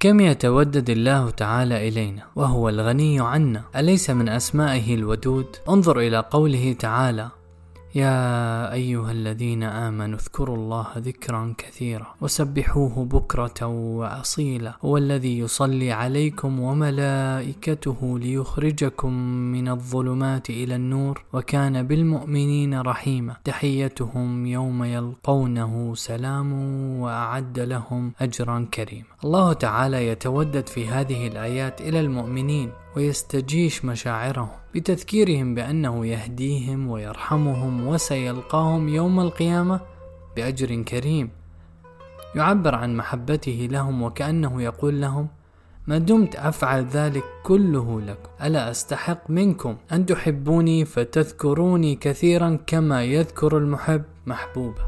[0.00, 6.72] كم يتودد الله تعالى إلينا وهو الغني عنا أليس من أسمائه الودود؟ انظر إلى قوله
[6.72, 7.28] تعالى
[7.94, 16.60] يا أيها الذين آمنوا اذكروا الله ذكرا كثيرا وسبحوه بكرة وأصيلا هو الذي يصلي عليكم
[16.60, 19.12] وملائكته ليخرجكم
[19.52, 26.52] من الظلمات إلى النور وكان بالمؤمنين رحيما تحيتهم يوم يلقونه سلام
[27.00, 35.54] وأعد لهم أجرا كريما الله تعالى يتودد في هذه الآيات إلى المؤمنين ويستجيش مشاعرهم بتذكيرهم
[35.54, 39.80] بأنه يهديهم ويرحمهم وسيلقاهم يوم القيامة
[40.36, 41.30] بأجر كريم.
[42.34, 45.28] يعبر عن محبته لهم وكأنه يقول لهم
[45.86, 53.58] ما دمت أفعل ذلك كله لكم ألا أستحق منكم أن تحبوني فتذكروني كثيرا كما يذكر
[53.58, 54.82] المحب محبوبه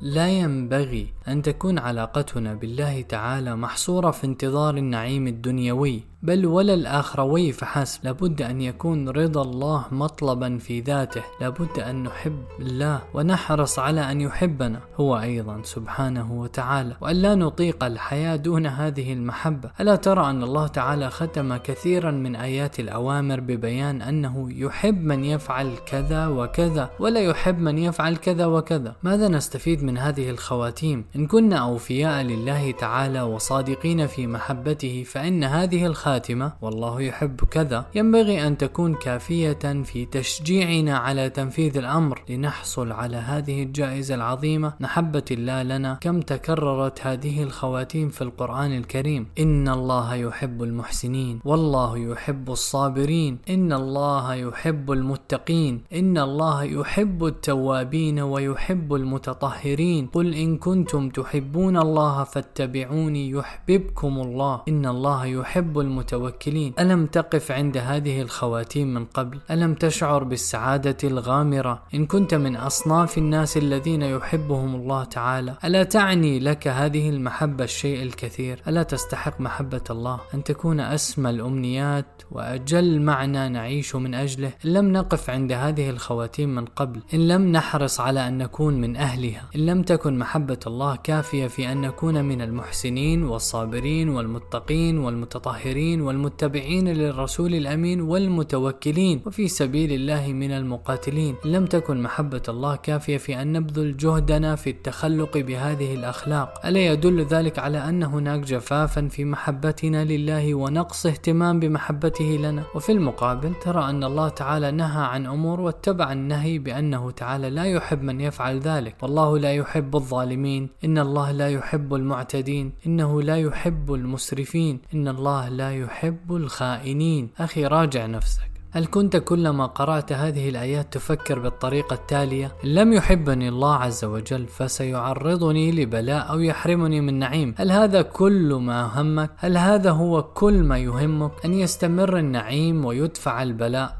[0.00, 6.09] لا ينبغي أن تكون علاقتنا بالله تعالى محصورة في انتظار النعيم الدنيوي.
[6.22, 8.04] بل ولا الآخروي فحسب.
[8.04, 11.22] لابد أن يكون رضا الله مطلبا في ذاته.
[11.40, 16.96] لابد أن نحب الله ونحرص على أن يحبنا هو أيضا سبحانه وتعالى.
[17.00, 19.70] وأن لا نطيق الحياة دون هذه المحبة.
[19.80, 25.70] ألا ترى أن الله تعالى ختم كثيرا من آيات الأوامر ببيان أنه يحب من يفعل
[25.86, 28.94] كذا وكذا ولا يحب من يفعل كذا وكذا.
[29.02, 35.86] ماذا نستفيد من هذه الخواتيم؟ إن كنا أوفياء لله تعالى وصادقين في محبته فإن هذه
[35.86, 37.86] الخاتمة الخاتمة والله يحب كذا.
[37.94, 44.72] ينبغي أن تكون كافية في تشجيعنا على تنفيذ الأمر لنحصل على هذه الجائزة العظيمة.
[44.80, 49.26] محبة الله لنا كم تكررت هذه الخواتيم في القرآن الكريم.
[49.38, 53.38] إن الله يحب المحسنين والله يحب الصابرين.
[53.50, 55.82] إن الله يحب المتقين.
[55.92, 60.06] إن الله يحب التوابين ويحب المتطهرين.
[60.06, 64.62] قل إن كنتم تحبون الله فاتبعوني يحببكم الله.
[64.68, 65.99] إن الله يحب المتقين.
[66.00, 66.72] المتوكلين.
[66.78, 73.18] ألم تقف عند هذه الخواتيم من قبل؟ ألم تشعر بالسعادة الغامرة؟ إن كنت من أصناف
[73.18, 79.84] الناس الذين يحبهم الله تعالى ألا تعني لك هذه المحبة الشيء الكثير؟ ألا تستحق محبة
[79.90, 85.90] الله؟ أن تكون أسمى الأمنيات وأجل معنى نعيش من أجله؟ إن لم نقف عند هذه
[85.90, 90.58] الخواتيم من قبل إن لم نحرص على أن نكون من أهلها إن لم تكن محبة
[90.66, 99.22] الله كافية في أن نكون من المحسنين والصابرين والمتقين والمتطهرين المؤمنين والمتبعين للرسول الأمين والمتوكلين
[99.26, 101.34] وفي سبيل الله من المقاتلين.
[101.44, 106.66] لم تكن محبة الله كافية في أن نبذل جهدنا في التخلق بهذه الأخلاق.
[106.66, 112.92] ألا يدل ذلك على أن هناك جفافا في محبتنا لله ونقص اهتمام بمحبته لنا؟ وفي
[112.92, 118.20] المقابل ترى أن الله تعالى نهى عن أمور واتبع النهي بأنه تعالى لا يحب من
[118.20, 118.94] يفعل ذلك.
[119.02, 120.68] والله لا يحب الظالمين.
[120.84, 122.72] إن الله لا يحب المعتدين.
[122.86, 124.80] إنه لا يحب المسرفين.
[124.94, 127.30] إن الله لا يحب الخائنين.
[127.38, 128.50] أخي راجع نفسك.
[128.72, 135.72] هل كنت كلما قرأت هذه الآيات تفكر بالطريقة التالية؟ لم يحبني الله عز وجل فسيعرضني
[135.72, 137.54] لبلاء أو يحرمني من نعيم.
[137.58, 143.42] هل هذا كل ما همك؟ هل هذا هو كل ما يهمك؟ أن يستمر النعيم ويدفع
[143.42, 143.99] البلاء؟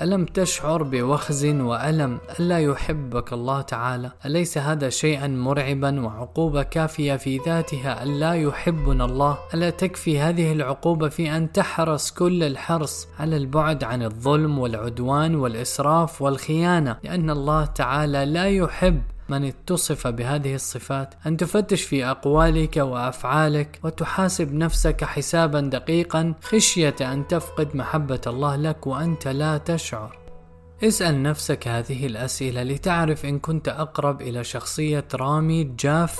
[0.00, 7.38] ألم تشعر بوخز وألم ألا يحبك الله تعالى؟ أليس هذا شيئا مرعبا وعقوبة كافية في
[7.38, 13.84] ذاتها ألا يحبنا الله؟ ألا تكفي هذه العقوبة في أن تحرص كل الحرص على البعد
[13.84, 21.36] عن الظلم والعدوان والإسراف والخيانة لأن الله تعالى لا يحب من اتصف بهذه الصفات أن
[21.36, 29.28] تفتش في أقوالك وأفعالك وتحاسب نفسك حسابا دقيقا خشية أن تفقد محبة الله لك وأنت
[29.28, 30.18] لا تشعر.
[30.84, 36.18] اسأل نفسك هذه الأسئلة لتعرف إن كنت أقرب إلى شخصية رامي جاف.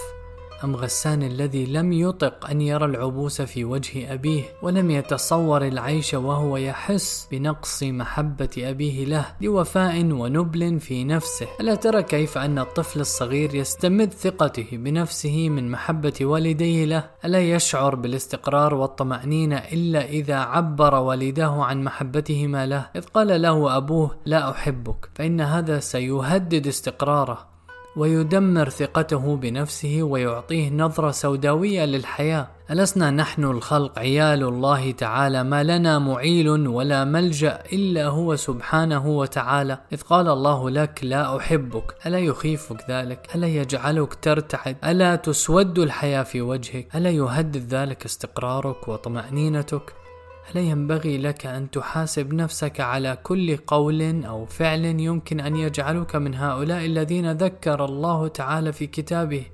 [0.64, 6.56] أم غسان الذي لم يطق أن يرى العبوس في وجه أبيه ولم يتصور العيش وهو
[6.56, 11.46] يحس بنقص محبة أبيه له لوفاء ونبل في نفسه.
[11.60, 17.94] ألا ترى كيف أن الطفل الصغير يستمد ثقته بنفسه من محبة والديه له؟ ألا يشعر
[17.94, 25.10] بالاستقرار والطمأنينة إلا إذا عبر والداه عن محبتهما له؟ إذ قال له أبوه لا أحبك
[25.14, 27.51] فإن هذا سيهدد استقراره.
[27.96, 32.48] ويدمر ثقته بنفسه ويعطيه نظرة سوداوية للحياة.
[32.70, 39.78] ألسنا نحن الخلق عيال الله تعالى ما لنا معيل ولا ملجأ إلا هو سبحانه وتعالى.
[39.92, 46.22] إذ قال الله لك لا أحبك ألا يخيفك ذلك ألا يجعلك ترتعد ألا تسود الحياة
[46.22, 50.01] في وجهك ألا يهدد ذلك استقرارك وطمأنينتك.
[50.50, 56.34] هل ينبغي لك أن تحاسب نفسك على كل قول أو فعل يمكن أن يجعلك من
[56.34, 59.44] هؤلاء الذين ذكر الله تعالى في كتابه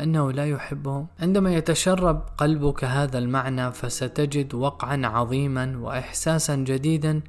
[0.00, 7.20] أنه لا يحبهم؟ عندما يتشرب قلبك هذا المعنى فستجد وقعا عظيما وإحساسا جديدا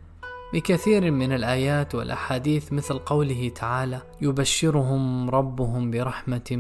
[0.54, 6.52] بكثير من الآيات والأحاديث مثل قوله تعالى: يبشرهم ربهم برحمة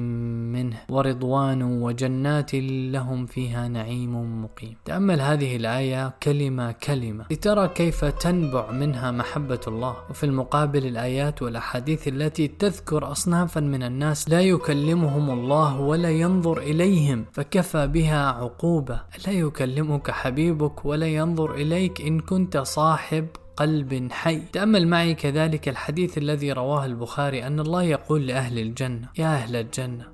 [0.54, 2.56] منه ورضوان وجنات
[2.94, 4.76] لهم فيها نعيم مقيم.
[4.86, 12.08] تأمل هذه الآية كلمة كلمة لترى كيف تنبع منها محبة الله، وفي المقابل الآيات والأحاديث
[12.08, 19.34] التي تذكر أصنافا من الناس لا يكلمهم الله ولا ينظر إليهم، فكفى بها عقوبة، لا
[19.34, 23.28] يكلمك حبيبك ولا ينظر إليك إن كنت صاحب
[23.58, 24.40] قلب حي.
[24.40, 30.06] تأمل معي كذلك الحديث الذي رواه البخاري أن الله يقول لأهل الجنة يا أهل الجنة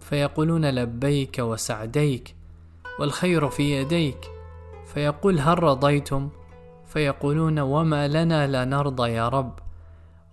[0.00, 2.34] فيقولون لبيك وسعديك
[3.00, 4.18] والخير في يديك.
[4.86, 6.28] فيقول هل رضيتم؟
[6.86, 9.61] فيقولون وما لنا لا نرضى يا رب.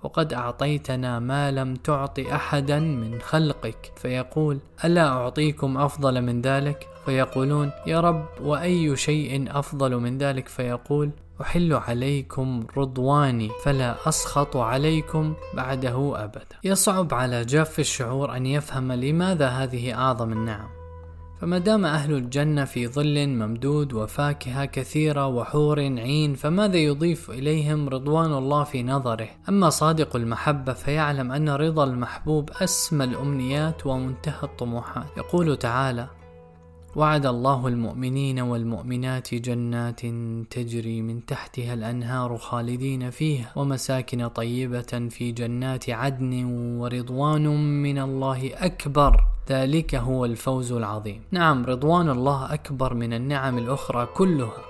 [0.04, 3.92] وقد أعطيتنا ما لم تعط أحدا من خلقك.
[3.96, 11.12] فيقول ألا أعطيكم أفضل من ذلك؟ فيقولون يا رب وأي شيء أفضل من ذلك؟ فيقول
[11.42, 16.56] أحل عليكم رضواني فلا أسخط عليكم بعده أبدا.
[16.63, 20.79] يصعب على جاف الشعور أن يفهم لماذا هذه أعظم النعم.
[21.42, 28.34] فما دام أهل الجنة في ظل ممدود وفاكهة كثيرة وحور عين فماذا يضيف إليهم رضوان
[28.34, 35.06] الله في نظره؟ أما صادق المحبة فيعلم أن رضا المحبوب أسمى الأمنيات ومنتهى الطموحات.
[35.18, 36.08] يقول تعالى
[36.96, 40.02] وعد الله المؤمنين والمؤمنات جنات
[40.50, 46.44] تجري من تحتها الأنهار خالدين فيها ومساكن طيبة في جنات عدن
[46.80, 47.48] ورضوان
[47.84, 49.39] من الله أكبر.
[49.50, 51.22] ذلك هو الفوز العظيم.
[51.31, 54.62] نعم رضوان الله أكبر من النعم الأخرى كلها.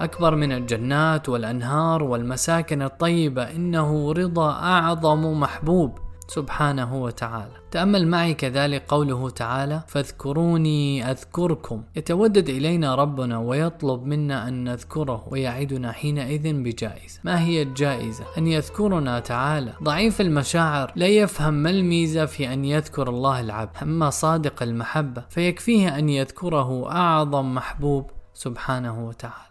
[0.00, 5.98] أكبر من الجنات والأنهار والمساكن الطيبة إنه رضا أعظم محبوب.
[6.30, 7.52] سبحانه وتعالى.
[7.70, 11.82] تأمل معي كذلك قوله تعالى فاذكروني أذكركم.
[11.96, 17.20] يتودد إلينا ربنا ويطلب منا أن نذكره ويعدنا حينئذ بجائزة.
[17.24, 19.72] ما هي الجائزة؟ أن يذكرنا تعالى.
[19.82, 23.76] ضعيف المشاعر لا يفهم ما الميزة في أن يذكر الله العبد.
[23.82, 29.49] أما صادق المحبة فيكفيه أن يذكره أعظم محبوب سبحانه وتعالى.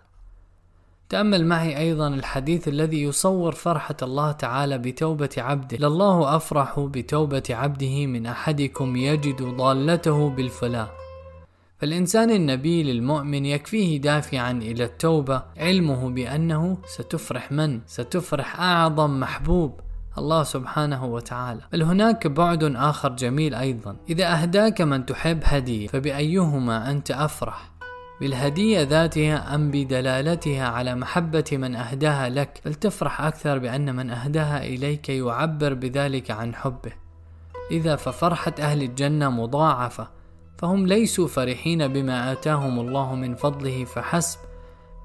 [1.09, 5.77] تأمل معي أيضا الحديث الذي يصور فرحة الله تعالى بتوبة عبده.
[5.77, 10.89] لله أفرح بتوبة عبده من أحدكم يجد ضالته بالفلاح.
[11.79, 15.43] فالإنسان النبيل المؤمن يكفيه دافعا إلى التوبة.
[15.57, 19.79] علمه بأنه ستفرح من؟ ستفرح أعظم محبوب
[20.17, 21.61] الله سبحانه وتعالى.
[21.71, 23.95] بل هناك بعد آخر جميل أيضا.
[24.09, 27.78] إذا أهداك من تحب هدية فبأيهما أنت أفرح؟
[28.21, 35.09] بالهدية ذاتها أم بدلالتها على محبة من أهداها لك؟ فلتفرح أكثر بأن من أهداها إليك
[35.09, 36.91] يعبر بذلك عن حبه؟
[37.71, 40.07] إذا ففرحة أهل الجنة مضاعفة
[40.57, 44.39] فهم ليسوا فرحين بما آتاهم الله من فضله فحسب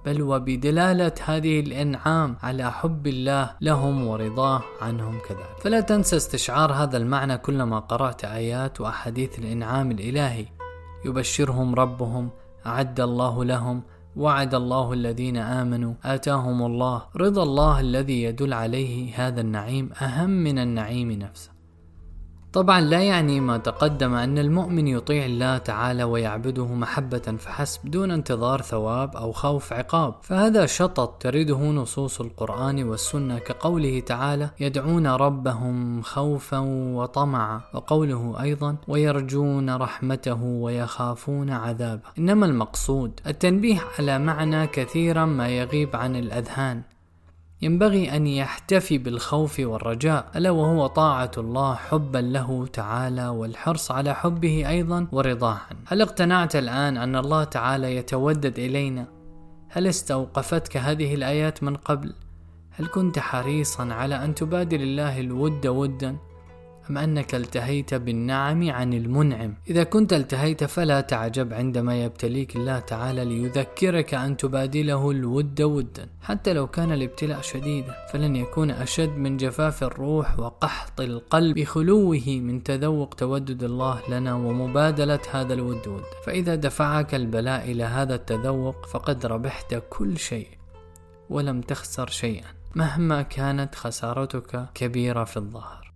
[0.06, 5.60] بل وبدلالة هذه الإنعام على حب الله لهم ورضاه عنهم كذلك.
[5.60, 10.46] فلا تنسى استشعار هذا المعنى كلما قرأت آيات وأحاديث الإنعام الإلهي.
[11.04, 12.30] يبشرهم ربهم
[12.66, 13.82] أعد الله لهم
[14.16, 17.02] وعد الله الذين آمنوا آتاهم الله.
[17.16, 21.53] رضا الله الذي يدل عليه هذا النعيم أهم من النعيم نفسه.
[22.54, 28.62] طبعا لا يعني ما تقدم أن المؤمن يطيع الله تعالى ويعبده محبة فحسب دون انتظار
[28.62, 30.14] ثواب أو خوف عقاب.
[30.22, 36.58] فهذا شطط ترده نصوص القرآن والسنة كقوله تعالى يدعون ربهم خوفا
[36.94, 42.02] وطمعا وقوله أيضا ويرجون رحمته ويخافون عذابه.
[42.18, 46.82] إنما المقصود التنبيه على معنى كثيرا ما يغيب عن الأذهان.
[47.64, 54.68] ينبغي أن يحتفي بالخوف والرجاء ألا وهو طاعة الله حبا له تعالى والحرص على حبه
[54.68, 59.06] أيضا ورضاه هل اقتنعت الآن أن الله تعالى يتودد إلينا؟
[59.68, 62.14] هل استوقفتك هذه الآيات من قبل؟
[62.70, 66.16] هل كنت حريصا على أن تبادل الله الود ودا؟
[66.90, 73.24] أم أنك التهيت بالنعم عن المنعم؟ إذا كنت التهيت فلا تعجب عندما يبتليك الله تعالى
[73.24, 76.08] ليذكرك أن تبادله الود ودا.
[76.22, 82.62] حتى لو كان الابتلاء شديدا فلن يكون أشد من جفاف الروح وقحط القلب بخلوه من
[82.62, 86.04] تذوق تودد الله لنا ومبادلة هذا الود ودا.
[86.26, 90.48] فإذا دفعك البلاء إلى هذا التذوق فقد ربحت كل شيء
[91.30, 95.93] ولم تخسر شيئا مهما كانت خسارتك كبيرة في الظهر.